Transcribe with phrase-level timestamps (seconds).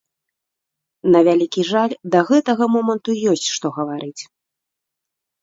[1.15, 4.21] На вялікі жаль, да гэтага моманту ёсць, што гаварыць.